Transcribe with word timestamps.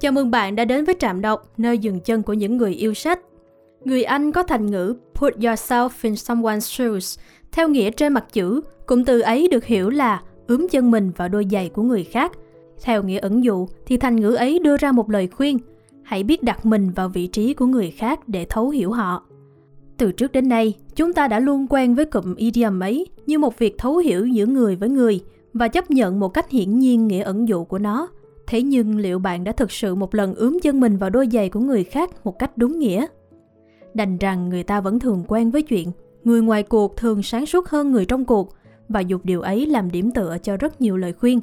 Chào 0.00 0.12
mừng 0.12 0.30
bạn 0.30 0.56
đã 0.56 0.64
đến 0.64 0.84
với 0.84 0.96
Trạm 0.98 1.20
Đọc, 1.20 1.52
nơi 1.56 1.78
dừng 1.78 2.00
chân 2.00 2.22
của 2.22 2.32
những 2.32 2.56
người 2.56 2.72
yêu 2.74 2.94
sách. 2.94 3.20
Người 3.84 4.02
Anh 4.02 4.32
có 4.32 4.42
thành 4.42 4.66
ngữ 4.66 4.94
Put 5.14 5.36
yourself 5.36 5.88
in 6.02 6.12
someone's 6.12 6.60
shoes. 6.60 7.18
Theo 7.52 7.68
nghĩa 7.68 7.90
trên 7.90 8.12
mặt 8.12 8.24
chữ, 8.32 8.60
cụm 8.86 9.04
từ 9.04 9.20
ấy 9.20 9.48
được 9.48 9.64
hiểu 9.64 9.90
là 9.90 10.22
ướm 10.46 10.68
chân 10.70 10.90
mình 10.90 11.12
vào 11.16 11.28
đôi 11.28 11.46
giày 11.50 11.68
của 11.68 11.82
người 11.82 12.04
khác. 12.04 12.32
Theo 12.82 13.02
nghĩa 13.02 13.18
ẩn 13.18 13.44
dụ 13.44 13.68
thì 13.86 13.96
thành 13.96 14.16
ngữ 14.16 14.34
ấy 14.34 14.58
đưa 14.58 14.76
ra 14.76 14.92
một 14.92 15.10
lời 15.10 15.28
khuyên, 15.28 15.58
hãy 16.02 16.22
biết 16.22 16.42
đặt 16.42 16.66
mình 16.66 16.90
vào 16.90 17.08
vị 17.08 17.26
trí 17.26 17.54
của 17.54 17.66
người 17.66 17.90
khác 17.90 18.28
để 18.28 18.46
thấu 18.48 18.70
hiểu 18.70 18.92
họ. 18.92 19.24
Từ 19.96 20.12
trước 20.12 20.32
đến 20.32 20.48
nay, 20.48 20.74
chúng 20.94 21.12
ta 21.12 21.28
đã 21.28 21.40
luôn 21.40 21.66
quen 21.70 21.94
với 21.94 22.04
cụm 22.04 22.34
idiom 22.34 22.80
ấy 22.80 23.06
như 23.26 23.38
một 23.38 23.58
việc 23.58 23.78
thấu 23.78 23.96
hiểu 23.96 24.26
giữa 24.26 24.46
người 24.46 24.76
với 24.76 24.88
người 24.88 25.20
và 25.54 25.68
chấp 25.68 25.90
nhận 25.90 26.20
một 26.20 26.28
cách 26.28 26.50
hiển 26.50 26.78
nhiên 26.78 27.08
nghĩa 27.08 27.22
ẩn 27.22 27.48
dụ 27.48 27.64
của 27.64 27.78
nó. 27.78 28.08
Thế 28.48 28.62
nhưng 28.62 28.98
liệu 28.98 29.18
bạn 29.18 29.44
đã 29.44 29.52
thực 29.52 29.72
sự 29.72 29.94
một 29.94 30.14
lần 30.14 30.34
ướm 30.34 30.58
chân 30.62 30.80
mình 30.80 30.96
vào 30.96 31.10
đôi 31.10 31.28
giày 31.32 31.48
của 31.48 31.60
người 31.60 31.84
khác 31.84 32.10
một 32.24 32.38
cách 32.38 32.56
đúng 32.56 32.78
nghĩa? 32.78 33.06
Đành 33.94 34.18
rằng 34.18 34.48
người 34.48 34.62
ta 34.62 34.80
vẫn 34.80 34.98
thường 34.98 35.24
quen 35.28 35.50
với 35.50 35.62
chuyện 35.62 35.92
người 36.24 36.42
ngoài 36.42 36.62
cuộc 36.62 36.96
thường 36.96 37.22
sáng 37.22 37.46
suốt 37.46 37.68
hơn 37.68 37.92
người 37.92 38.04
trong 38.04 38.24
cuộc 38.24 38.54
và 38.88 39.00
dục 39.00 39.20
điều 39.24 39.40
ấy 39.40 39.66
làm 39.66 39.90
điểm 39.90 40.10
tựa 40.10 40.36
cho 40.42 40.56
rất 40.56 40.80
nhiều 40.80 40.96
lời 40.96 41.12
khuyên. 41.12 41.40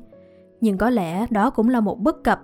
Nhưng 0.62 0.78
có 0.78 0.90
lẽ 0.90 1.26
đó 1.30 1.50
cũng 1.50 1.70
là 1.70 1.80
một 1.80 2.00
bất 2.00 2.24
cập. 2.24 2.42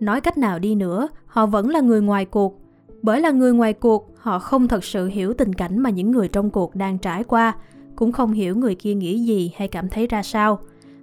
Nói 0.00 0.20
cách 0.20 0.38
nào 0.38 0.58
đi 0.58 0.74
nữa, 0.74 1.08
họ 1.26 1.46
vẫn 1.46 1.68
là 1.68 1.80
người 1.80 2.00
ngoài 2.00 2.24
cuộc. 2.24 2.60
Bởi 3.02 3.20
là 3.20 3.30
người 3.30 3.52
ngoài 3.52 3.72
cuộc, 3.72 4.10
họ 4.16 4.38
không 4.38 4.68
thật 4.68 4.84
sự 4.84 5.06
hiểu 5.06 5.32
tình 5.34 5.52
cảnh 5.52 5.78
mà 5.78 5.90
những 5.90 6.10
người 6.10 6.28
trong 6.28 6.50
cuộc 6.50 6.74
đang 6.74 6.98
trải 6.98 7.24
qua, 7.24 7.54
cũng 7.96 8.12
không 8.12 8.32
hiểu 8.32 8.56
người 8.56 8.74
kia 8.74 8.94
nghĩ 8.94 9.18
gì 9.18 9.52
hay 9.56 9.68
cảm 9.68 9.88
thấy 9.88 10.06
ra 10.06 10.22
sao. 10.22 10.58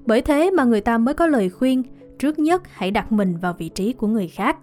Bởi 0.05 0.21
thế 0.21 0.51
mà 0.51 0.63
người 0.63 0.81
ta 0.81 0.97
mới 0.97 1.13
có 1.13 1.27
lời 1.27 1.49
khuyên, 1.49 1.83
trước 2.19 2.39
nhất 2.39 2.63
hãy 2.71 2.91
đặt 2.91 3.11
mình 3.11 3.37
vào 3.37 3.53
vị 3.53 3.69
trí 3.69 3.93
của 3.93 4.07
người 4.07 4.27
khác. 4.27 4.57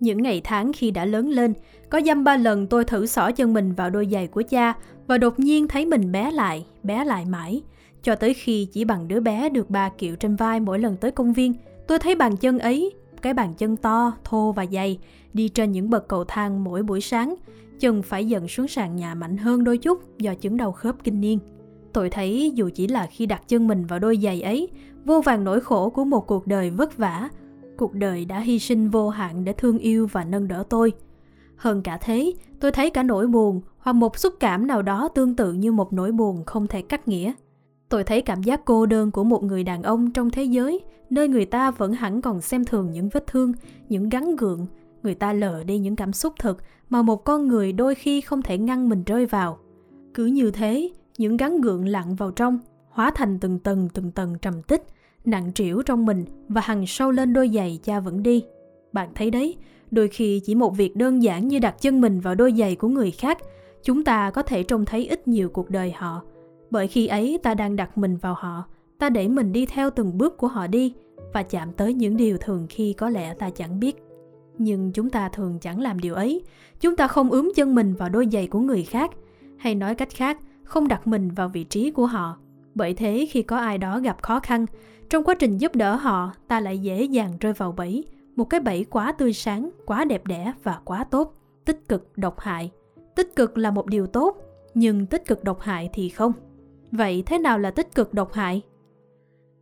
Những 0.00 0.22
ngày 0.22 0.40
tháng 0.44 0.72
khi 0.72 0.90
đã 0.90 1.04
lớn 1.04 1.28
lên, 1.28 1.54
có 1.90 2.00
dăm 2.06 2.24
ba 2.24 2.36
lần 2.36 2.66
tôi 2.66 2.84
thử 2.84 3.06
xỏ 3.06 3.30
chân 3.32 3.54
mình 3.54 3.72
vào 3.72 3.90
đôi 3.90 4.08
giày 4.12 4.26
của 4.26 4.42
cha 4.48 4.74
và 5.06 5.18
đột 5.18 5.40
nhiên 5.40 5.68
thấy 5.68 5.86
mình 5.86 6.12
bé 6.12 6.30
lại, 6.30 6.66
bé 6.82 7.04
lại 7.04 7.24
mãi. 7.24 7.62
Cho 8.02 8.14
tới 8.14 8.34
khi 8.34 8.68
chỉ 8.72 8.84
bằng 8.84 9.08
đứa 9.08 9.20
bé 9.20 9.48
được 9.48 9.70
ba 9.70 9.88
kiệu 9.88 10.16
trên 10.16 10.36
vai 10.36 10.60
mỗi 10.60 10.78
lần 10.78 10.96
tới 10.96 11.10
công 11.10 11.32
viên, 11.32 11.54
tôi 11.86 11.98
thấy 11.98 12.14
bàn 12.14 12.36
chân 12.36 12.58
ấy, 12.58 12.92
cái 13.22 13.34
bàn 13.34 13.54
chân 13.58 13.76
to, 13.76 14.12
thô 14.24 14.52
và 14.52 14.66
dày, 14.66 14.98
đi 15.32 15.48
trên 15.48 15.72
những 15.72 15.90
bậc 15.90 16.08
cầu 16.08 16.24
thang 16.24 16.64
mỗi 16.64 16.82
buổi 16.82 17.00
sáng, 17.00 17.34
chân 17.80 18.02
phải 18.02 18.26
dần 18.26 18.48
xuống 18.48 18.68
sàn 18.68 18.96
nhà 18.96 19.14
mạnh 19.14 19.36
hơn 19.36 19.64
đôi 19.64 19.78
chút 19.78 20.18
do 20.18 20.34
chứng 20.34 20.56
đau 20.56 20.72
khớp 20.72 21.04
kinh 21.04 21.20
niên. 21.20 21.38
Tôi 21.92 22.10
thấy 22.10 22.52
dù 22.54 22.70
chỉ 22.74 22.88
là 22.88 23.06
khi 23.06 23.26
đặt 23.26 23.48
chân 23.48 23.68
mình 23.68 23.86
vào 23.86 23.98
đôi 23.98 24.18
giày 24.22 24.42
ấy, 24.42 24.68
vô 25.04 25.20
vàng 25.20 25.44
nỗi 25.44 25.60
khổ 25.60 25.90
của 25.90 26.04
một 26.04 26.26
cuộc 26.26 26.46
đời 26.46 26.70
vất 26.70 26.96
vả, 26.96 27.28
cuộc 27.76 27.94
đời 27.94 28.24
đã 28.24 28.38
hy 28.38 28.58
sinh 28.58 28.90
vô 28.90 29.08
hạn 29.08 29.44
để 29.44 29.52
thương 29.52 29.78
yêu 29.78 30.08
và 30.12 30.24
nâng 30.24 30.48
đỡ 30.48 30.64
tôi. 30.68 30.92
Hơn 31.56 31.82
cả 31.82 31.96
thế, 31.96 32.32
tôi 32.60 32.72
thấy 32.72 32.90
cả 32.90 33.02
nỗi 33.02 33.26
buồn 33.26 33.60
hoặc 33.78 33.92
một 33.92 34.18
xúc 34.18 34.34
cảm 34.40 34.66
nào 34.66 34.82
đó 34.82 35.08
tương 35.08 35.36
tự 35.36 35.52
như 35.52 35.72
một 35.72 35.92
nỗi 35.92 36.12
buồn 36.12 36.44
không 36.44 36.66
thể 36.66 36.82
cắt 36.82 37.08
nghĩa. 37.08 37.32
Tôi 37.88 38.04
thấy 38.04 38.22
cảm 38.22 38.42
giác 38.42 38.64
cô 38.64 38.86
đơn 38.86 39.10
của 39.10 39.24
một 39.24 39.42
người 39.44 39.64
đàn 39.64 39.82
ông 39.82 40.10
trong 40.10 40.30
thế 40.30 40.44
giới, 40.44 40.80
nơi 41.10 41.28
người 41.28 41.44
ta 41.44 41.70
vẫn 41.70 41.92
hẳn 41.92 42.20
còn 42.22 42.40
xem 42.40 42.64
thường 42.64 42.90
những 42.92 43.08
vết 43.08 43.26
thương, 43.26 43.52
những 43.88 44.08
gắn 44.08 44.36
gượng, 44.36 44.66
người 45.02 45.14
ta 45.14 45.32
lờ 45.32 45.64
đi 45.64 45.78
những 45.78 45.96
cảm 45.96 46.12
xúc 46.12 46.32
thực 46.38 46.58
mà 46.88 47.02
một 47.02 47.24
con 47.24 47.48
người 47.48 47.72
đôi 47.72 47.94
khi 47.94 48.20
không 48.20 48.42
thể 48.42 48.58
ngăn 48.58 48.88
mình 48.88 49.04
rơi 49.04 49.26
vào. 49.26 49.58
Cứ 50.14 50.26
như 50.26 50.50
thế, 50.50 50.90
những 51.22 51.36
gắn 51.36 51.60
gượng 51.60 51.88
lặn 51.88 52.14
vào 52.14 52.30
trong, 52.30 52.58
hóa 52.88 53.10
thành 53.14 53.38
từng 53.38 53.58
tầng 53.58 53.88
từng 53.94 54.10
tầng 54.10 54.38
trầm 54.42 54.62
tích, 54.62 54.82
nặng 55.24 55.52
trĩu 55.54 55.82
trong 55.82 56.06
mình 56.06 56.24
và 56.48 56.60
hằng 56.60 56.86
sâu 56.86 57.10
lên 57.10 57.32
đôi 57.32 57.50
giày 57.54 57.80
cha 57.82 58.00
vẫn 58.00 58.22
đi. 58.22 58.44
Bạn 58.92 59.08
thấy 59.14 59.30
đấy, 59.30 59.56
đôi 59.90 60.08
khi 60.08 60.40
chỉ 60.44 60.54
một 60.54 60.76
việc 60.76 60.96
đơn 60.96 61.22
giản 61.22 61.48
như 61.48 61.58
đặt 61.58 61.80
chân 61.80 62.00
mình 62.00 62.20
vào 62.20 62.34
đôi 62.34 62.52
giày 62.58 62.76
của 62.76 62.88
người 62.88 63.10
khác, 63.10 63.38
chúng 63.82 64.04
ta 64.04 64.30
có 64.30 64.42
thể 64.42 64.62
trông 64.62 64.84
thấy 64.84 65.06
ít 65.06 65.28
nhiều 65.28 65.48
cuộc 65.48 65.70
đời 65.70 65.92
họ. 65.96 66.22
Bởi 66.70 66.88
khi 66.88 67.06
ấy 67.06 67.38
ta 67.42 67.54
đang 67.54 67.76
đặt 67.76 67.98
mình 67.98 68.16
vào 68.16 68.34
họ, 68.34 68.64
ta 68.98 69.10
để 69.10 69.28
mình 69.28 69.52
đi 69.52 69.66
theo 69.66 69.90
từng 69.90 70.18
bước 70.18 70.36
của 70.36 70.48
họ 70.48 70.66
đi 70.66 70.94
và 71.32 71.42
chạm 71.42 71.72
tới 71.72 71.94
những 71.94 72.16
điều 72.16 72.38
thường 72.38 72.66
khi 72.70 72.92
có 72.92 73.08
lẽ 73.08 73.34
ta 73.34 73.50
chẳng 73.50 73.80
biết. 73.80 73.96
Nhưng 74.58 74.92
chúng 74.92 75.10
ta 75.10 75.28
thường 75.28 75.58
chẳng 75.60 75.80
làm 75.80 75.98
điều 75.98 76.14
ấy, 76.14 76.42
chúng 76.80 76.96
ta 76.96 77.08
không 77.08 77.30
ướm 77.30 77.52
chân 77.56 77.74
mình 77.74 77.94
vào 77.94 78.08
đôi 78.08 78.28
giày 78.32 78.46
của 78.46 78.60
người 78.60 78.82
khác, 78.82 79.10
hay 79.56 79.74
nói 79.74 79.94
cách 79.94 80.10
khác, 80.10 80.38
không 80.72 80.88
đặt 80.88 81.06
mình 81.06 81.30
vào 81.30 81.48
vị 81.48 81.64
trí 81.64 81.90
của 81.90 82.06
họ. 82.06 82.36
Bởi 82.74 82.94
thế 82.94 83.26
khi 83.30 83.42
có 83.42 83.58
ai 83.58 83.78
đó 83.78 83.98
gặp 83.98 84.22
khó 84.22 84.40
khăn, 84.40 84.66
trong 85.10 85.24
quá 85.24 85.34
trình 85.34 85.58
giúp 85.58 85.76
đỡ 85.76 85.94
họ, 85.94 86.32
ta 86.48 86.60
lại 86.60 86.78
dễ 86.78 87.02
dàng 87.02 87.32
rơi 87.40 87.52
vào 87.52 87.72
bẫy, 87.72 88.04
một 88.36 88.44
cái 88.44 88.60
bẫy 88.60 88.84
quá 88.90 89.12
tươi 89.12 89.32
sáng, 89.32 89.70
quá 89.86 90.04
đẹp 90.04 90.26
đẽ 90.26 90.52
và 90.62 90.78
quá 90.84 91.04
tốt, 91.04 91.34
tích 91.64 91.88
cực 91.88 92.18
độc 92.18 92.40
hại. 92.40 92.70
Tích 93.16 93.36
cực 93.36 93.58
là 93.58 93.70
một 93.70 93.86
điều 93.86 94.06
tốt, 94.06 94.36
nhưng 94.74 95.06
tích 95.06 95.26
cực 95.26 95.44
độc 95.44 95.60
hại 95.60 95.90
thì 95.92 96.08
không. 96.08 96.32
Vậy 96.92 97.22
thế 97.26 97.38
nào 97.38 97.58
là 97.58 97.70
tích 97.70 97.94
cực 97.94 98.14
độc 98.14 98.32
hại? 98.32 98.62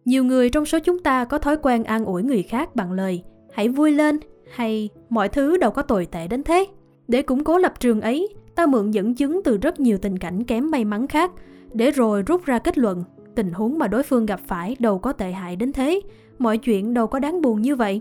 Nhiều 0.04 0.24
người 0.24 0.50
trong 0.50 0.64
số 0.64 0.78
chúng 0.78 0.98
ta 0.98 1.24
có 1.24 1.38
thói 1.38 1.56
quen 1.62 1.84
an 1.84 2.04
ủi 2.04 2.22
người 2.22 2.42
khác 2.42 2.76
bằng 2.76 2.92
lời 2.92 3.22
hãy 3.52 3.68
vui 3.68 3.92
lên 3.92 4.18
hay 4.52 4.88
mọi 5.08 5.28
thứ 5.28 5.56
đâu 5.56 5.70
có 5.70 5.82
tồi 5.82 6.06
tệ 6.06 6.28
đến 6.28 6.42
thế. 6.42 6.66
Để 7.08 7.22
củng 7.22 7.44
cố 7.44 7.58
lập 7.58 7.80
trường 7.80 8.00
ấy, 8.00 8.28
ta 8.54 8.66
mượn 8.66 8.90
dẫn 8.90 9.14
chứng 9.14 9.40
từ 9.44 9.56
rất 9.56 9.80
nhiều 9.80 9.98
tình 9.98 10.18
cảnh 10.18 10.44
kém 10.44 10.70
may 10.70 10.84
mắn 10.84 11.06
khác 11.06 11.32
để 11.72 11.90
rồi 11.90 12.22
rút 12.22 12.44
ra 12.44 12.58
kết 12.58 12.78
luận 12.78 13.04
tình 13.34 13.52
huống 13.52 13.78
mà 13.78 13.88
đối 13.88 14.02
phương 14.02 14.26
gặp 14.26 14.40
phải 14.46 14.76
đâu 14.78 14.98
có 14.98 15.12
tệ 15.12 15.30
hại 15.30 15.56
đến 15.56 15.72
thế, 15.72 16.00
mọi 16.38 16.58
chuyện 16.58 16.94
đâu 16.94 17.06
có 17.06 17.18
đáng 17.18 17.42
buồn 17.42 17.62
như 17.62 17.76
vậy. 17.76 18.00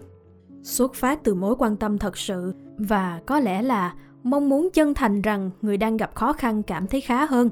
Xuất 0.63 0.93
phát 0.93 1.23
từ 1.23 1.33
mối 1.33 1.55
quan 1.59 1.75
tâm 1.75 1.97
thật 1.97 2.17
sự 2.17 2.53
và 2.77 3.21
có 3.25 3.39
lẽ 3.39 3.61
là 3.61 3.93
mong 4.23 4.49
muốn 4.49 4.69
chân 4.73 4.93
thành 4.93 5.21
rằng 5.21 5.51
người 5.61 5.77
đang 5.77 5.97
gặp 5.97 6.15
khó 6.15 6.33
khăn 6.33 6.63
cảm 6.63 6.87
thấy 6.87 7.01
khá 7.01 7.25
hơn, 7.25 7.49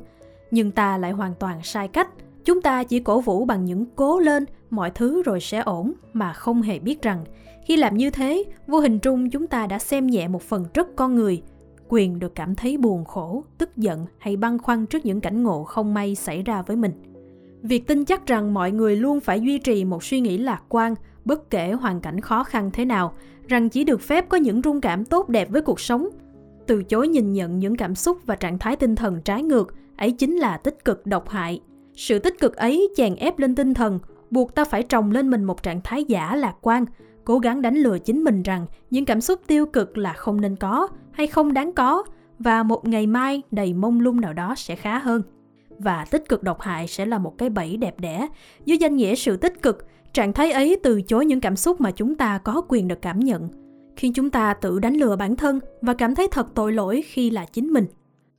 nhưng 0.51 0.71
ta 0.71 0.97
lại 0.97 1.11
hoàn 1.11 1.33
toàn 1.39 1.59
sai 1.63 1.87
cách. 1.87 2.09
Chúng 2.45 2.61
ta 2.61 2.83
chỉ 2.83 2.99
cổ 2.99 3.21
vũ 3.21 3.45
bằng 3.45 3.65
những 3.65 3.85
cố 3.95 4.19
lên, 4.19 4.45
mọi 4.69 4.91
thứ 4.91 5.23
rồi 5.23 5.39
sẽ 5.41 5.59
ổn 5.59 5.93
mà 6.13 6.33
không 6.33 6.61
hề 6.61 6.79
biết 6.79 7.01
rằng 7.01 7.25
khi 7.65 7.77
làm 7.77 7.97
như 7.97 8.09
thế, 8.09 8.43
vô 8.67 8.79
hình 8.79 8.99
trung 8.99 9.29
chúng 9.29 9.47
ta 9.47 9.67
đã 9.67 9.79
xem 9.79 10.07
nhẹ 10.07 10.27
một 10.27 10.41
phần 10.41 10.65
rất 10.73 10.95
con 10.95 11.15
người, 11.15 11.41
quyền 11.89 12.19
được 12.19 12.35
cảm 12.35 12.55
thấy 12.55 12.77
buồn 12.77 13.05
khổ, 13.05 13.43
tức 13.57 13.77
giận 13.77 14.05
hay 14.17 14.37
băn 14.37 14.57
khoăn 14.57 14.85
trước 14.85 15.05
những 15.05 15.21
cảnh 15.21 15.43
ngộ 15.43 15.63
không 15.63 15.93
may 15.93 16.15
xảy 16.15 16.43
ra 16.43 16.61
với 16.61 16.75
mình. 16.75 16.91
Việc 17.61 17.87
tin 17.87 18.05
chắc 18.05 18.27
rằng 18.27 18.53
mọi 18.53 18.71
người 18.71 18.95
luôn 18.95 19.19
phải 19.19 19.41
duy 19.41 19.57
trì 19.57 19.85
một 19.85 20.03
suy 20.03 20.19
nghĩ 20.19 20.37
lạc 20.37 20.61
quan 20.69 20.95
bất 21.25 21.49
kể 21.49 21.71
hoàn 21.71 22.01
cảnh 22.01 22.21
khó 22.21 22.43
khăn 22.43 22.69
thế 22.73 22.85
nào, 22.85 23.13
rằng 23.47 23.69
chỉ 23.69 23.83
được 23.83 24.01
phép 24.01 24.29
có 24.29 24.37
những 24.37 24.61
rung 24.61 24.81
cảm 24.81 25.05
tốt 25.05 25.29
đẹp 25.29 25.49
với 25.51 25.61
cuộc 25.61 25.79
sống. 25.79 26.09
Từ 26.67 26.83
chối 26.83 27.07
nhìn 27.07 27.33
nhận 27.33 27.59
những 27.59 27.75
cảm 27.75 27.95
xúc 27.95 28.17
và 28.25 28.35
trạng 28.35 28.59
thái 28.59 28.75
tinh 28.75 28.95
thần 28.95 29.21
trái 29.21 29.43
ngược, 29.43 29.75
ấy 29.97 30.11
chính 30.11 30.35
là 30.35 30.57
tích 30.57 30.85
cực 30.85 31.05
độc 31.05 31.29
hại. 31.29 31.61
Sự 31.95 32.19
tích 32.19 32.39
cực 32.39 32.55
ấy 32.55 32.89
chèn 32.95 33.15
ép 33.15 33.39
lên 33.39 33.55
tinh 33.55 33.73
thần, 33.73 33.99
buộc 34.31 34.55
ta 34.55 34.65
phải 34.65 34.83
trồng 34.83 35.11
lên 35.11 35.29
mình 35.29 35.43
một 35.43 35.63
trạng 35.63 35.81
thái 35.83 36.03
giả 36.03 36.35
lạc 36.35 36.55
quan, 36.61 36.85
cố 37.27 37.39
gắng 37.39 37.61
đánh 37.61 37.75
lừa 37.75 37.99
chính 37.99 38.23
mình 38.23 38.43
rằng 38.43 38.65
những 38.89 39.05
cảm 39.05 39.21
xúc 39.21 39.39
tiêu 39.47 39.65
cực 39.65 39.97
là 39.97 40.13
không 40.13 40.41
nên 40.41 40.55
có 40.55 40.87
hay 41.11 41.27
không 41.27 41.53
đáng 41.53 41.73
có 41.73 42.03
và 42.39 42.63
một 42.63 42.87
ngày 42.87 43.07
mai 43.07 43.41
đầy 43.51 43.73
mông 43.73 43.99
lung 43.99 44.21
nào 44.21 44.33
đó 44.33 44.53
sẽ 44.57 44.75
khá 44.75 44.99
hơn. 44.99 45.21
Và 45.79 46.05
tích 46.11 46.29
cực 46.29 46.43
độc 46.43 46.61
hại 46.61 46.87
sẽ 46.87 47.05
là 47.05 47.17
một 47.17 47.37
cái 47.37 47.49
bẫy 47.49 47.77
đẹp 47.77 47.99
đẽ 47.99 48.27
dưới 48.65 48.77
danh 48.77 48.95
nghĩa 48.95 49.15
sự 49.15 49.37
tích 49.37 49.61
cực, 49.61 49.85
trạng 50.13 50.33
thái 50.33 50.51
ấy 50.51 50.79
từ 50.83 51.01
chối 51.01 51.25
những 51.25 51.41
cảm 51.41 51.55
xúc 51.55 51.81
mà 51.81 51.91
chúng 51.91 52.15
ta 52.15 52.37
có 52.37 52.61
quyền 52.67 52.87
được 52.87 53.01
cảm 53.01 53.19
nhận, 53.19 53.49
khiến 53.95 54.13
chúng 54.13 54.29
ta 54.29 54.53
tự 54.53 54.79
đánh 54.79 54.93
lừa 54.95 55.15
bản 55.15 55.35
thân 55.35 55.59
và 55.81 55.93
cảm 55.93 56.15
thấy 56.15 56.27
thật 56.31 56.47
tội 56.53 56.73
lỗi 56.73 57.03
khi 57.07 57.29
là 57.29 57.45
chính 57.45 57.67
mình. 57.67 57.85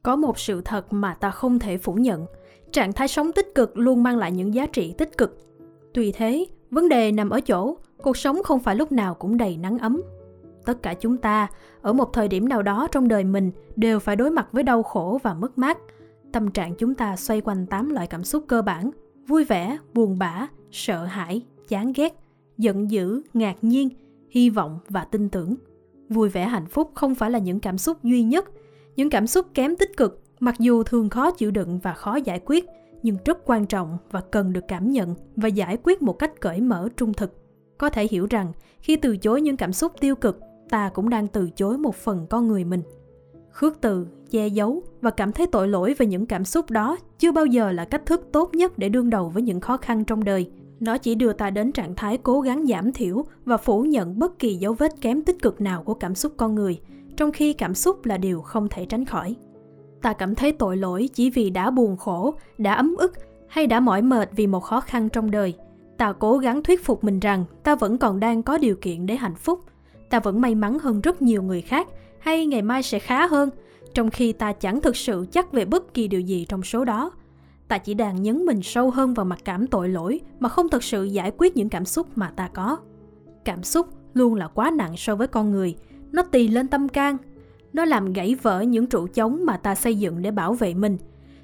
Có 0.02 0.16
một 0.16 0.38
sự 0.38 0.60
thật 0.64 0.92
mà 0.92 1.14
ta 1.14 1.30
không 1.30 1.58
thể 1.58 1.78
phủ 1.78 1.94
nhận, 1.94 2.26
trạng 2.72 2.92
thái 2.92 3.08
sống 3.08 3.32
tích 3.32 3.54
cực 3.54 3.78
luôn 3.78 4.02
mang 4.02 4.16
lại 4.16 4.32
những 4.32 4.54
giá 4.54 4.66
trị 4.66 4.94
tích 4.98 5.18
cực. 5.18 5.38
Tuy 5.94 6.12
thế, 6.12 6.46
vấn 6.70 6.88
đề 6.88 7.12
nằm 7.12 7.30
ở 7.30 7.40
chỗ 7.40 7.76
cuộc 8.02 8.16
sống 8.16 8.42
không 8.42 8.60
phải 8.60 8.76
lúc 8.76 8.92
nào 8.92 9.14
cũng 9.14 9.36
đầy 9.36 9.56
nắng 9.56 9.78
ấm. 9.78 10.02
Tất 10.64 10.82
cả 10.82 10.94
chúng 10.94 11.16
ta, 11.16 11.48
ở 11.82 11.92
một 11.92 12.12
thời 12.12 12.28
điểm 12.28 12.48
nào 12.48 12.62
đó 12.62 12.88
trong 12.92 13.08
đời 13.08 13.24
mình, 13.24 13.50
đều 13.76 13.98
phải 13.98 14.16
đối 14.16 14.30
mặt 14.30 14.48
với 14.52 14.62
đau 14.62 14.82
khổ 14.82 15.18
và 15.22 15.34
mất 15.34 15.58
mát. 15.58 15.78
Tâm 16.32 16.50
trạng 16.50 16.74
chúng 16.74 16.94
ta 16.94 17.16
xoay 17.16 17.40
quanh 17.40 17.66
tám 17.66 17.90
loại 17.90 18.06
cảm 18.06 18.24
xúc 18.24 18.44
cơ 18.48 18.62
bản 18.62 18.90
vui 19.26 19.44
vẻ, 19.44 19.78
buồn 19.94 20.18
bã, 20.18 20.46
sợ 20.70 21.04
hãi, 21.04 21.42
chán 21.68 21.92
ghét, 21.96 22.14
giận 22.58 22.90
dữ, 22.90 23.22
ngạc 23.34 23.56
nhiên, 23.62 23.88
hy 24.30 24.50
vọng 24.50 24.78
và 24.88 25.04
tin 25.04 25.28
tưởng. 25.28 25.54
Vui 26.08 26.28
vẻ 26.28 26.44
hạnh 26.44 26.66
phúc 26.66 26.90
không 26.94 27.14
phải 27.14 27.30
là 27.30 27.38
những 27.38 27.60
cảm 27.60 27.78
xúc 27.78 28.02
duy 28.02 28.22
nhất. 28.22 28.50
Những 28.96 29.10
cảm 29.10 29.26
xúc 29.26 29.46
kém 29.54 29.76
tích 29.76 29.96
cực, 29.96 30.22
mặc 30.40 30.54
dù 30.58 30.82
thường 30.82 31.08
khó 31.08 31.30
chịu 31.30 31.50
đựng 31.50 31.78
và 31.82 31.92
khó 31.92 32.16
giải 32.16 32.40
quyết, 32.44 32.66
nhưng 33.02 33.16
rất 33.24 33.38
quan 33.44 33.66
trọng 33.66 33.98
và 34.10 34.20
cần 34.20 34.52
được 34.52 34.64
cảm 34.68 34.90
nhận 34.90 35.14
và 35.36 35.48
giải 35.48 35.78
quyết 35.82 36.02
một 36.02 36.12
cách 36.12 36.40
cởi 36.40 36.60
mở, 36.60 36.88
trung 36.96 37.14
thực 37.14 37.37
có 37.78 37.90
thể 37.90 38.06
hiểu 38.10 38.26
rằng 38.30 38.52
khi 38.80 38.96
từ 38.96 39.16
chối 39.16 39.40
những 39.40 39.56
cảm 39.56 39.72
xúc 39.72 39.92
tiêu 40.00 40.16
cực 40.16 40.40
ta 40.68 40.90
cũng 40.94 41.08
đang 41.08 41.26
từ 41.26 41.50
chối 41.56 41.78
một 41.78 41.94
phần 41.94 42.26
con 42.30 42.48
người 42.48 42.64
mình 42.64 42.82
khước 43.50 43.80
từ 43.80 44.06
che 44.30 44.46
giấu 44.46 44.82
và 45.00 45.10
cảm 45.10 45.32
thấy 45.32 45.46
tội 45.46 45.68
lỗi 45.68 45.94
về 45.98 46.06
những 46.06 46.26
cảm 46.26 46.44
xúc 46.44 46.70
đó 46.70 46.96
chưa 47.18 47.32
bao 47.32 47.46
giờ 47.46 47.72
là 47.72 47.84
cách 47.84 48.06
thức 48.06 48.28
tốt 48.32 48.54
nhất 48.54 48.78
để 48.78 48.88
đương 48.88 49.10
đầu 49.10 49.28
với 49.28 49.42
những 49.42 49.60
khó 49.60 49.76
khăn 49.76 50.04
trong 50.04 50.24
đời 50.24 50.50
Nó 50.80 50.98
chỉ 50.98 51.14
đưa 51.14 51.32
ta 51.32 51.50
đến 51.50 51.72
trạng 51.72 51.94
thái 51.94 52.18
cố 52.18 52.40
gắng 52.40 52.66
giảm 52.66 52.92
thiểu 52.92 53.24
và 53.44 53.56
phủ 53.56 53.82
nhận 53.82 54.18
bất 54.18 54.38
kỳ 54.38 54.54
dấu 54.54 54.72
vết 54.72 54.92
kém 55.00 55.22
tích 55.22 55.42
cực 55.42 55.60
nào 55.60 55.82
của 55.82 55.94
cảm 55.94 56.14
xúc 56.14 56.32
con 56.36 56.54
người, 56.54 56.80
trong 57.16 57.32
khi 57.32 57.52
cảm 57.52 57.74
xúc 57.74 58.06
là 58.06 58.18
điều 58.18 58.40
không 58.40 58.68
thể 58.68 58.84
tránh 58.84 59.04
khỏi. 59.04 59.34
Ta 60.02 60.12
cảm 60.12 60.34
thấy 60.34 60.52
tội 60.52 60.76
lỗi 60.76 61.08
chỉ 61.14 61.30
vì 61.30 61.50
đã 61.50 61.70
buồn 61.70 61.96
khổ, 61.96 62.34
đã 62.58 62.74
ấm 62.74 62.94
ức 62.98 63.12
hay 63.48 63.66
đã 63.66 63.80
mỏi 63.80 64.02
mệt 64.02 64.30
vì 64.36 64.46
một 64.46 64.60
khó 64.60 64.80
khăn 64.80 65.08
trong 65.08 65.30
đời. 65.30 65.54
Ta 65.98 66.12
cố 66.12 66.38
gắng 66.38 66.62
thuyết 66.62 66.84
phục 66.84 67.04
mình 67.04 67.20
rằng 67.20 67.44
ta 67.62 67.74
vẫn 67.74 67.98
còn 67.98 68.20
đang 68.20 68.42
có 68.42 68.58
điều 68.58 68.76
kiện 68.76 69.06
để 69.06 69.16
hạnh 69.16 69.34
phúc. 69.34 69.60
Ta 70.10 70.20
vẫn 70.20 70.40
may 70.40 70.54
mắn 70.54 70.78
hơn 70.78 71.00
rất 71.00 71.22
nhiều 71.22 71.42
người 71.42 71.62
khác 71.62 71.88
hay 72.18 72.46
ngày 72.46 72.62
mai 72.62 72.82
sẽ 72.82 72.98
khá 72.98 73.26
hơn, 73.26 73.50
trong 73.94 74.10
khi 74.10 74.32
ta 74.32 74.52
chẳng 74.52 74.80
thực 74.80 74.96
sự 74.96 75.26
chắc 75.32 75.52
về 75.52 75.64
bất 75.64 75.94
kỳ 75.94 76.08
điều 76.08 76.20
gì 76.20 76.44
trong 76.48 76.62
số 76.62 76.84
đó. 76.84 77.10
Ta 77.68 77.78
chỉ 77.78 77.94
đang 77.94 78.22
nhấn 78.22 78.46
mình 78.46 78.62
sâu 78.62 78.90
hơn 78.90 79.14
vào 79.14 79.26
mặt 79.26 79.38
cảm 79.44 79.66
tội 79.66 79.88
lỗi 79.88 80.20
mà 80.40 80.48
không 80.48 80.68
thực 80.68 80.82
sự 80.82 81.04
giải 81.04 81.32
quyết 81.38 81.56
những 81.56 81.68
cảm 81.68 81.84
xúc 81.84 82.06
mà 82.14 82.30
ta 82.36 82.48
có. 82.54 82.76
Cảm 83.44 83.62
xúc 83.62 83.86
luôn 84.14 84.34
là 84.34 84.48
quá 84.48 84.70
nặng 84.70 84.96
so 84.96 85.16
với 85.16 85.26
con 85.26 85.50
người 85.50 85.76
nó 86.12 86.22
tì 86.22 86.48
lên 86.48 86.68
tâm 86.68 86.88
can. 86.88 87.16
Nó 87.72 87.84
làm 87.84 88.12
gãy 88.12 88.36
vỡ 88.42 88.60
những 88.60 88.86
trụ 88.86 89.06
chống 89.14 89.44
mà 89.44 89.56
ta 89.56 89.74
xây 89.74 89.98
dựng 89.98 90.22
để 90.22 90.30
bảo 90.30 90.54
vệ 90.54 90.74
mình. 90.74 90.98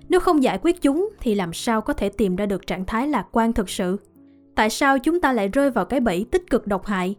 Nếu 0.08 0.20
không 0.20 0.42
giải 0.42 0.58
quyết 0.62 0.82
chúng 0.82 1.10
thì 1.20 1.34
làm 1.34 1.52
sao 1.52 1.80
có 1.80 1.92
thể 1.92 2.08
tìm 2.08 2.36
ra 2.36 2.46
được 2.46 2.66
trạng 2.66 2.84
thái 2.84 3.08
lạc 3.08 3.26
quan 3.32 3.52
thực 3.52 3.70
sự? 3.70 3.96
Tại 4.54 4.70
sao 4.70 4.98
chúng 4.98 5.20
ta 5.20 5.32
lại 5.32 5.48
rơi 5.48 5.70
vào 5.70 5.84
cái 5.84 6.00
bẫy 6.00 6.26
tích 6.30 6.50
cực 6.50 6.66
độc 6.66 6.86
hại? 6.86 7.16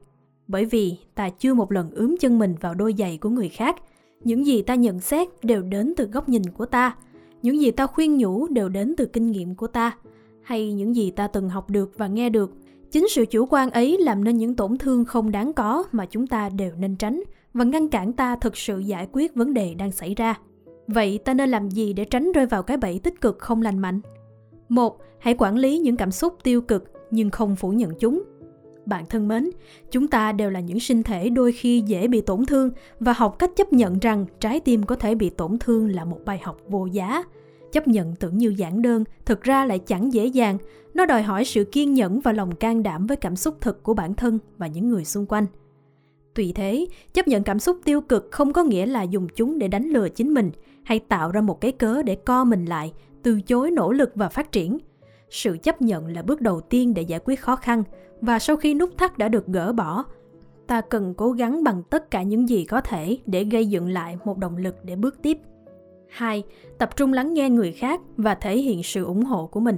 Bởi 0.47 0.65
vì 0.65 0.97
ta 1.15 1.29
chưa 1.29 1.53
một 1.53 1.71
lần 1.71 1.91
ướm 1.91 2.15
chân 2.19 2.39
mình 2.39 2.55
vào 2.61 2.73
đôi 2.73 2.93
giày 2.97 3.17
của 3.17 3.29
người 3.29 3.49
khác. 3.49 3.75
Những 4.23 4.45
gì 4.45 4.61
ta 4.61 4.75
nhận 4.75 4.99
xét 4.99 5.27
đều 5.43 5.61
đến 5.61 5.93
từ 5.97 6.05
góc 6.05 6.29
nhìn 6.29 6.43
của 6.49 6.65
ta. 6.65 6.95
Những 7.41 7.61
gì 7.61 7.71
ta 7.71 7.87
khuyên 7.87 8.17
nhủ 8.17 8.47
đều 8.47 8.69
đến 8.69 8.93
từ 8.97 9.05
kinh 9.05 9.31
nghiệm 9.31 9.55
của 9.55 9.67
ta. 9.67 9.97
Hay 10.43 10.73
những 10.73 10.95
gì 10.95 11.11
ta 11.11 11.27
từng 11.27 11.49
học 11.49 11.69
được 11.69 11.91
và 11.97 12.07
nghe 12.07 12.29
được, 12.29 12.51
chính 12.91 13.09
sự 13.09 13.25
chủ 13.25 13.45
quan 13.49 13.69
ấy 13.69 13.97
làm 13.99 14.23
nên 14.23 14.37
những 14.37 14.55
tổn 14.55 14.77
thương 14.77 15.05
không 15.05 15.31
đáng 15.31 15.53
có 15.53 15.83
mà 15.91 16.05
chúng 16.05 16.27
ta 16.27 16.49
đều 16.49 16.71
nên 16.77 16.95
tránh 16.95 17.21
và 17.53 17.63
ngăn 17.63 17.89
cản 17.89 18.13
ta 18.13 18.35
thực 18.35 18.57
sự 18.57 18.79
giải 18.79 19.07
quyết 19.11 19.35
vấn 19.35 19.53
đề 19.53 19.73
đang 19.73 19.91
xảy 19.91 20.15
ra. 20.15 20.39
Vậy 20.87 21.19
ta 21.25 21.33
nên 21.33 21.49
làm 21.49 21.69
gì 21.69 21.93
để 21.93 22.05
tránh 22.05 22.31
rơi 22.31 22.45
vào 22.45 22.63
cái 22.63 22.77
bẫy 22.77 22.99
tích 22.99 23.21
cực 23.21 23.39
không 23.39 23.61
lành 23.61 23.79
mạnh? 23.79 24.01
Một, 24.69 24.97
hãy 25.19 25.35
quản 25.37 25.57
lý 25.57 25.79
những 25.79 25.97
cảm 25.97 26.11
xúc 26.11 26.37
tiêu 26.43 26.61
cực 26.61 26.94
nhưng 27.11 27.29
không 27.29 27.55
phủ 27.55 27.69
nhận 27.69 27.91
chúng. 27.99 28.23
Bạn 28.85 29.05
thân 29.05 29.27
mến 29.27 29.49
chúng 29.91 30.07
ta 30.07 30.31
đều 30.31 30.49
là 30.49 30.59
những 30.59 30.79
sinh 30.79 31.03
thể 31.03 31.29
đôi 31.29 31.51
khi 31.51 31.83
dễ 31.87 32.07
bị 32.07 32.21
tổn 32.21 32.45
thương 32.45 32.69
và 32.99 33.13
học 33.13 33.39
cách 33.39 33.51
chấp 33.55 33.73
nhận 33.73 33.99
rằng 33.99 34.25
trái 34.39 34.59
tim 34.59 34.83
có 34.83 34.95
thể 34.95 35.15
bị 35.15 35.29
tổn 35.29 35.59
thương 35.59 35.87
là 35.87 36.05
một 36.05 36.19
bài 36.25 36.39
học 36.43 36.57
vô 36.67 36.85
giá. 36.85 37.23
Chấp 37.71 37.87
nhận 37.87 38.15
tưởng 38.15 38.37
như 38.37 38.53
giản 38.57 38.81
đơn 38.81 39.03
thực 39.25 39.41
ra 39.41 39.65
lại 39.65 39.79
chẳng 39.79 40.13
dễ 40.13 40.25
dàng. 40.25 40.57
Nó 40.93 41.05
đòi 41.05 41.23
hỏi 41.23 41.45
sự 41.45 41.63
kiên 41.63 41.93
nhẫn 41.93 42.19
và 42.19 42.31
lòng 42.31 42.55
can 42.55 42.83
đảm 42.83 43.07
với 43.07 43.17
cảm 43.17 43.35
xúc 43.35 43.57
thực 43.61 43.83
của 43.83 43.93
bản 43.93 44.13
thân 44.13 44.39
và 44.57 44.67
những 44.67 44.89
người 44.89 45.05
xung 45.05 45.25
quanh. 45.25 45.45
Tuy 46.33 46.51
thế, 46.51 46.85
chấp 47.13 47.27
nhận 47.27 47.43
cảm 47.43 47.59
xúc 47.59 47.77
tiêu 47.83 48.01
cực 48.01 48.27
không 48.31 48.53
có 48.53 48.63
nghĩa 48.63 48.85
là 48.85 49.03
dùng 49.03 49.27
chúng 49.35 49.59
để 49.59 49.67
đánh 49.67 49.89
lừa 49.89 50.09
chính 50.09 50.33
mình 50.33 50.51
hay 50.83 50.99
tạo 50.99 51.31
ra 51.31 51.41
một 51.41 51.61
cái 51.61 51.71
cớ 51.71 52.03
để 52.03 52.15
co 52.15 52.43
mình 52.43 52.65
lại, 52.65 52.93
từ 53.23 53.41
chối 53.41 53.71
nỗ 53.71 53.91
lực 53.91 54.11
và 54.15 54.29
phát 54.29 54.51
triển. 54.51 54.77
Sự 55.35 55.57
chấp 55.63 55.81
nhận 55.81 56.07
là 56.07 56.21
bước 56.21 56.41
đầu 56.41 56.61
tiên 56.61 56.93
để 56.93 57.01
giải 57.01 57.19
quyết 57.25 57.39
khó 57.39 57.55
khăn 57.55 57.83
và 58.21 58.39
sau 58.39 58.55
khi 58.55 58.73
nút 58.73 58.97
thắt 58.97 59.17
đã 59.17 59.29
được 59.29 59.47
gỡ 59.47 59.73
bỏ, 59.73 60.03
ta 60.67 60.81
cần 60.81 61.13
cố 61.17 61.31
gắng 61.31 61.63
bằng 61.63 61.83
tất 61.83 62.11
cả 62.11 62.23
những 62.23 62.49
gì 62.49 62.65
có 62.65 62.81
thể 62.81 63.17
để 63.25 63.43
gây 63.43 63.65
dựng 63.65 63.87
lại 63.87 64.17
một 64.25 64.37
động 64.37 64.57
lực 64.57 64.75
để 64.83 64.95
bước 64.95 65.21
tiếp. 65.21 65.37
2. 66.09 66.43
Tập 66.77 66.95
trung 66.95 67.13
lắng 67.13 67.33
nghe 67.33 67.49
người 67.49 67.71
khác 67.71 68.01
và 68.17 68.35
thể 68.35 68.57
hiện 68.57 68.83
sự 68.83 69.03
ủng 69.03 69.23
hộ 69.23 69.47
của 69.47 69.59
mình. 69.59 69.77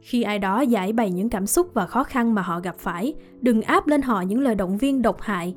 Khi 0.00 0.22
ai 0.22 0.38
đó 0.38 0.60
giải 0.60 0.92
bày 0.92 1.10
những 1.10 1.28
cảm 1.28 1.46
xúc 1.46 1.70
và 1.74 1.86
khó 1.86 2.04
khăn 2.04 2.34
mà 2.34 2.42
họ 2.42 2.60
gặp 2.60 2.76
phải, 2.78 3.14
đừng 3.40 3.62
áp 3.62 3.86
lên 3.86 4.02
họ 4.02 4.20
những 4.20 4.40
lời 4.40 4.54
động 4.54 4.78
viên 4.78 5.02
độc 5.02 5.20
hại. 5.20 5.54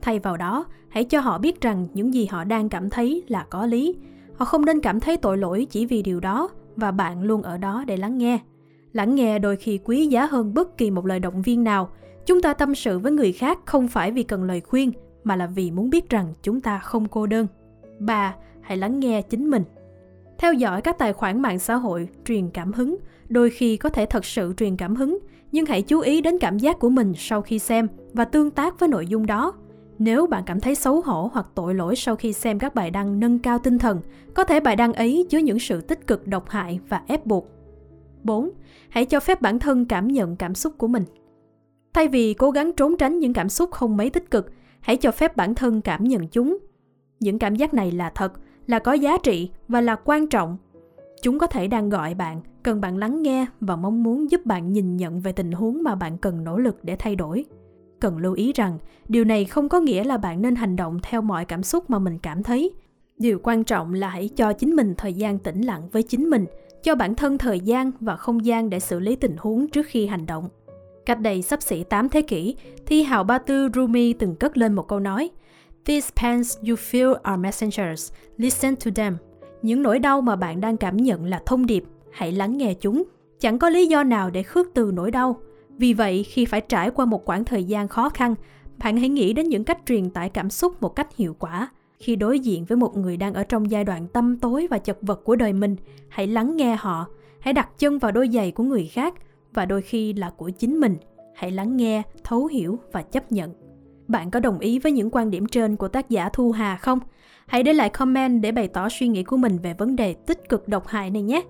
Thay 0.00 0.18
vào 0.18 0.36
đó, 0.36 0.64
hãy 0.88 1.04
cho 1.04 1.20
họ 1.20 1.38
biết 1.38 1.60
rằng 1.60 1.86
những 1.94 2.14
gì 2.14 2.26
họ 2.26 2.44
đang 2.44 2.68
cảm 2.68 2.90
thấy 2.90 3.22
là 3.28 3.46
có 3.50 3.66
lý. 3.66 3.96
Họ 4.34 4.44
không 4.44 4.64
nên 4.64 4.80
cảm 4.80 5.00
thấy 5.00 5.16
tội 5.16 5.38
lỗi 5.38 5.66
chỉ 5.70 5.86
vì 5.86 6.02
điều 6.02 6.20
đó 6.20 6.50
và 6.78 6.90
bạn 6.90 7.22
luôn 7.22 7.42
ở 7.42 7.58
đó 7.58 7.84
để 7.86 7.96
lắng 7.96 8.18
nghe. 8.18 8.38
Lắng 8.92 9.14
nghe 9.14 9.38
đôi 9.38 9.56
khi 9.56 9.78
quý 9.84 10.06
giá 10.06 10.26
hơn 10.26 10.54
bất 10.54 10.78
kỳ 10.78 10.90
một 10.90 11.06
lời 11.06 11.20
động 11.20 11.42
viên 11.42 11.64
nào. 11.64 11.88
Chúng 12.26 12.42
ta 12.42 12.54
tâm 12.54 12.74
sự 12.74 12.98
với 12.98 13.12
người 13.12 13.32
khác 13.32 13.58
không 13.64 13.88
phải 13.88 14.12
vì 14.12 14.22
cần 14.22 14.44
lời 14.44 14.60
khuyên, 14.60 14.92
mà 15.24 15.36
là 15.36 15.46
vì 15.46 15.70
muốn 15.70 15.90
biết 15.90 16.10
rằng 16.10 16.32
chúng 16.42 16.60
ta 16.60 16.78
không 16.78 17.08
cô 17.08 17.26
đơn. 17.26 17.46
ba 17.98 18.34
Hãy 18.60 18.76
lắng 18.76 19.00
nghe 19.00 19.22
chính 19.22 19.50
mình. 19.50 19.62
Theo 20.38 20.52
dõi 20.52 20.82
các 20.82 20.98
tài 20.98 21.12
khoản 21.12 21.42
mạng 21.42 21.58
xã 21.58 21.74
hội 21.74 22.08
truyền 22.24 22.50
cảm 22.50 22.72
hứng, 22.72 22.96
đôi 23.28 23.50
khi 23.50 23.76
có 23.76 23.88
thể 23.88 24.06
thật 24.06 24.24
sự 24.24 24.54
truyền 24.56 24.76
cảm 24.76 24.96
hứng, 24.96 25.18
nhưng 25.52 25.66
hãy 25.66 25.82
chú 25.82 26.00
ý 26.00 26.20
đến 26.20 26.38
cảm 26.38 26.58
giác 26.58 26.78
của 26.78 26.88
mình 26.88 27.12
sau 27.16 27.42
khi 27.42 27.58
xem 27.58 27.88
và 28.12 28.24
tương 28.24 28.50
tác 28.50 28.80
với 28.80 28.88
nội 28.88 29.06
dung 29.06 29.26
đó. 29.26 29.52
Nếu 29.98 30.26
bạn 30.26 30.42
cảm 30.46 30.60
thấy 30.60 30.74
xấu 30.74 31.00
hổ 31.00 31.30
hoặc 31.32 31.46
tội 31.54 31.74
lỗi 31.74 31.96
sau 31.96 32.16
khi 32.16 32.32
xem 32.32 32.58
các 32.58 32.74
bài 32.74 32.90
đăng 32.90 33.20
nâng 33.20 33.38
cao 33.38 33.58
tinh 33.58 33.78
thần, 33.78 34.00
có 34.34 34.44
thể 34.44 34.60
bài 34.60 34.76
đăng 34.76 34.92
ấy 34.92 35.26
chứa 35.30 35.38
những 35.38 35.58
sự 35.58 35.80
tích 35.80 36.06
cực 36.06 36.26
độc 36.26 36.48
hại 36.48 36.80
và 36.88 37.02
ép 37.06 37.26
buộc. 37.26 37.46
4. 38.22 38.50
Hãy 38.88 39.04
cho 39.04 39.20
phép 39.20 39.40
bản 39.40 39.58
thân 39.58 39.84
cảm 39.84 40.08
nhận 40.08 40.36
cảm 40.36 40.54
xúc 40.54 40.74
của 40.78 40.88
mình. 40.88 41.04
Thay 41.94 42.08
vì 42.08 42.34
cố 42.34 42.50
gắng 42.50 42.72
trốn 42.72 42.96
tránh 42.96 43.18
những 43.18 43.32
cảm 43.32 43.48
xúc 43.48 43.70
không 43.70 43.96
mấy 43.96 44.10
tích 44.10 44.30
cực, 44.30 44.52
hãy 44.80 44.96
cho 44.96 45.10
phép 45.10 45.36
bản 45.36 45.54
thân 45.54 45.80
cảm 45.80 46.04
nhận 46.04 46.28
chúng. 46.28 46.58
Những 47.20 47.38
cảm 47.38 47.56
giác 47.56 47.74
này 47.74 47.92
là 47.92 48.12
thật, 48.14 48.32
là 48.66 48.78
có 48.78 48.92
giá 48.92 49.18
trị 49.22 49.50
và 49.68 49.80
là 49.80 49.96
quan 50.04 50.26
trọng. 50.26 50.56
Chúng 51.22 51.38
có 51.38 51.46
thể 51.46 51.68
đang 51.68 51.88
gọi 51.88 52.14
bạn, 52.14 52.40
cần 52.62 52.80
bạn 52.80 52.96
lắng 52.96 53.22
nghe 53.22 53.46
và 53.60 53.76
mong 53.76 54.02
muốn 54.02 54.30
giúp 54.30 54.46
bạn 54.46 54.72
nhìn 54.72 54.96
nhận 54.96 55.20
về 55.20 55.32
tình 55.32 55.52
huống 55.52 55.82
mà 55.82 55.94
bạn 55.94 56.18
cần 56.18 56.44
nỗ 56.44 56.58
lực 56.58 56.78
để 56.82 56.96
thay 56.98 57.16
đổi. 57.16 57.44
Cần 58.00 58.18
lưu 58.18 58.32
ý 58.32 58.52
rằng, 58.52 58.78
điều 59.08 59.24
này 59.24 59.44
không 59.44 59.68
có 59.68 59.80
nghĩa 59.80 60.04
là 60.04 60.16
bạn 60.16 60.42
nên 60.42 60.54
hành 60.54 60.76
động 60.76 60.98
theo 61.02 61.22
mọi 61.22 61.44
cảm 61.44 61.62
xúc 61.62 61.90
mà 61.90 61.98
mình 61.98 62.18
cảm 62.18 62.42
thấy. 62.42 62.70
Điều 63.18 63.38
quan 63.42 63.64
trọng 63.64 63.94
là 63.94 64.08
hãy 64.08 64.28
cho 64.28 64.52
chính 64.52 64.76
mình 64.76 64.94
thời 64.98 65.12
gian 65.12 65.38
tĩnh 65.38 65.60
lặng 65.60 65.88
với 65.92 66.02
chính 66.02 66.30
mình– 66.30 66.46
cho 66.82 66.94
bản 66.94 67.14
thân 67.14 67.38
thời 67.38 67.60
gian 67.60 67.90
và 68.00 68.16
không 68.16 68.44
gian 68.44 68.70
để 68.70 68.80
xử 68.80 68.98
lý 68.98 69.16
tình 69.16 69.36
huống 69.38 69.68
trước 69.68 69.86
khi 69.86 70.06
hành 70.06 70.26
động. 70.26 70.48
Cách 71.06 71.20
đây 71.20 71.42
sắp 71.42 71.62
xỉ 71.62 71.84
8 71.84 72.08
thế 72.08 72.22
kỷ, 72.22 72.56
thi 72.86 73.02
hào 73.02 73.24
ba 73.24 73.38
tư 73.38 73.68
Rumi 73.74 74.12
từng 74.12 74.36
cất 74.36 74.58
lên 74.58 74.72
một 74.72 74.88
câu 74.88 75.00
nói 75.00 75.30
These 75.84 76.10
pains 76.16 76.58
you 76.58 76.74
feel 76.74 77.14
are 77.22 77.36
messengers, 77.36 78.12
listen 78.36 78.76
to 78.76 78.90
them. 78.94 79.16
Những 79.62 79.82
nỗi 79.82 79.98
đau 79.98 80.20
mà 80.20 80.36
bạn 80.36 80.60
đang 80.60 80.76
cảm 80.76 80.96
nhận 80.96 81.24
là 81.24 81.42
thông 81.46 81.66
điệp, 81.66 81.84
hãy 82.12 82.32
lắng 82.32 82.58
nghe 82.58 82.74
chúng. 82.74 83.02
Chẳng 83.40 83.58
có 83.58 83.68
lý 83.68 83.86
do 83.86 84.02
nào 84.02 84.30
để 84.30 84.42
khước 84.42 84.66
từ 84.74 84.90
nỗi 84.94 85.10
đau. 85.10 85.40
Vì 85.78 85.92
vậy, 85.92 86.22
khi 86.22 86.44
phải 86.44 86.60
trải 86.60 86.90
qua 86.90 87.04
một 87.04 87.28
quãng 87.28 87.44
thời 87.44 87.64
gian 87.64 87.88
khó 87.88 88.08
khăn, 88.08 88.34
bạn 88.78 88.96
hãy 88.96 89.08
nghĩ 89.08 89.32
đến 89.32 89.48
những 89.48 89.64
cách 89.64 89.78
truyền 89.86 90.10
tải 90.10 90.28
cảm 90.28 90.50
xúc 90.50 90.82
một 90.82 90.88
cách 90.88 91.16
hiệu 91.16 91.36
quả. 91.38 91.68
Khi 91.98 92.16
đối 92.16 92.40
diện 92.40 92.64
với 92.64 92.76
một 92.76 92.96
người 92.96 93.16
đang 93.16 93.34
ở 93.34 93.44
trong 93.44 93.70
giai 93.70 93.84
đoạn 93.84 94.06
tâm 94.06 94.38
tối 94.38 94.66
và 94.70 94.78
chật 94.78 94.98
vật 95.02 95.20
của 95.24 95.36
đời 95.36 95.52
mình 95.52 95.76
hãy 96.08 96.26
lắng 96.26 96.56
nghe 96.56 96.76
họ. 96.76 97.06
Hãy 97.40 97.54
đặt 97.54 97.78
chân 97.78 97.98
vào 97.98 98.12
đôi 98.12 98.28
giày 98.28 98.50
của 98.50 98.62
người 98.62 98.86
khác 98.86 99.14
và 99.52 99.66
đôi 99.66 99.82
khi 99.82 100.12
là 100.12 100.30
của 100.30 100.50
chính 100.50 100.80
mình. 100.80 100.96
Hãy 101.34 101.50
lắng 101.50 101.76
nghe 101.76 102.02
thấu 102.24 102.46
hiểu 102.46 102.78
và 102.92 103.02
chấp 103.02 103.32
nhận. 103.32 103.54
Bạn 104.08 104.30
có 104.30 104.40
đồng 104.40 104.58
ý 104.58 104.78
với 104.78 104.92
những 104.92 105.10
quan 105.10 105.30
điểm 105.30 105.46
trên 105.46 105.76
của 105.76 105.88
tác 105.88 106.10
giả 106.10 106.28
thu 106.32 106.52
hà 106.52 106.76
không? 106.76 106.98
Hãy 107.46 107.62
để 107.62 107.72
lại 107.72 107.90
comment 107.90 108.42
để 108.42 108.52
bày 108.52 108.68
tỏ 108.68 108.88
suy 108.88 109.08
nghĩ 109.08 109.22
của 109.22 109.36
mình 109.36 109.58
về 109.58 109.74
vấn 109.74 109.96
đề 109.96 110.14
tích 110.14 110.48
cực 110.48 110.68
độc 110.68 110.86
hại 110.86 111.10
này 111.10 111.22
nhé! 111.22 111.42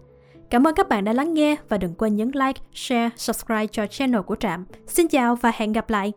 Cảm 0.51 0.67
ơn 0.67 0.75
các 0.75 0.89
bạn 0.89 1.05
đã 1.05 1.13
lắng 1.13 1.35
nghe 1.35 1.57
và 1.69 1.79
đừng 1.79 1.95
quên 1.95 2.17
nhấn 2.17 2.31
like, 2.35 2.61
share, 2.75 3.11
subscribe 3.17 3.67
cho 3.67 3.87
channel 3.87 4.21
của 4.21 4.37
Trạm. 4.37 4.65
Xin 4.87 5.09
chào 5.09 5.37
và 5.37 5.53
hẹn 5.55 5.73
gặp 5.73 5.91
lại! 5.91 6.13